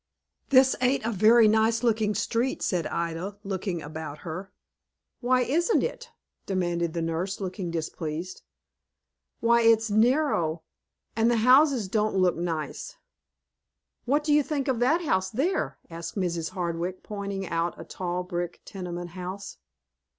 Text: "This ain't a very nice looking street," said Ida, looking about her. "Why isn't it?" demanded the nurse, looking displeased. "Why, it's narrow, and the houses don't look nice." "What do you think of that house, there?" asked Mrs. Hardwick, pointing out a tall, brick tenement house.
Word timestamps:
"This 0.49 0.75
ain't 0.81 1.05
a 1.05 1.11
very 1.11 1.47
nice 1.47 1.83
looking 1.83 2.15
street," 2.15 2.63
said 2.63 2.87
Ida, 2.87 3.37
looking 3.43 3.83
about 3.83 4.17
her. 4.25 4.51
"Why 5.19 5.41
isn't 5.41 5.83
it?" 5.83 6.09
demanded 6.47 6.93
the 6.93 7.03
nurse, 7.03 7.39
looking 7.39 7.69
displeased. 7.69 8.41
"Why, 9.41 9.61
it's 9.61 9.91
narrow, 9.91 10.63
and 11.15 11.29
the 11.29 11.37
houses 11.45 11.87
don't 11.87 12.15
look 12.17 12.35
nice." 12.35 12.95
"What 14.05 14.23
do 14.23 14.33
you 14.33 14.41
think 14.41 14.67
of 14.67 14.79
that 14.79 15.01
house, 15.01 15.29
there?" 15.29 15.77
asked 15.91 16.15
Mrs. 16.17 16.49
Hardwick, 16.49 17.03
pointing 17.03 17.45
out 17.45 17.79
a 17.79 17.83
tall, 17.83 18.23
brick 18.23 18.59
tenement 18.65 19.11
house. 19.11 19.57